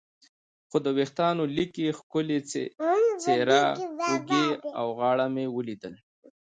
[0.69, 2.39] خو د وریښتانو لیکې، ښکلې
[3.23, 3.63] څېره،
[4.09, 4.45] اوږې
[4.79, 5.93] او غاړه مې ولیدل.